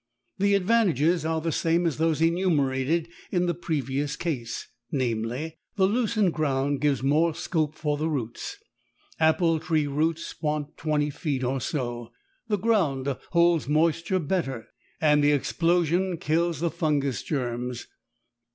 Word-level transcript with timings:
The 0.39 0.55
advantages 0.55 1.25
are 1.27 1.39
the 1.41 1.51
same 1.51 1.85
as 1.85 1.97
those 1.97 2.23
enumerated 2.23 3.07
in 3.31 3.45
the 3.45 3.53
previous 3.53 4.15
case 4.15 4.67
namely, 4.91 5.59
the 5.75 5.85
loosened 5.85 6.33
ground 6.33 6.81
gives 6.81 7.03
more 7.03 7.35
scope 7.35 7.75
for 7.75 7.97
the 7.97 8.09
roots 8.09 8.57
apple 9.19 9.59
tree 9.59 9.85
roots 9.85 10.41
want 10.41 10.75
twenty 10.75 11.11
feet 11.11 11.43
or 11.43 11.61
so 11.61 12.11
the 12.47 12.57
ground 12.57 13.15
holds 13.29 13.67
moisture 13.69 14.17
better, 14.17 14.69
and 14.99 15.23
the 15.23 15.33
explosion 15.33 16.17
kills 16.17 16.61
the 16.61 16.71
fungus 16.71 17.21
germs. 17.21 17.85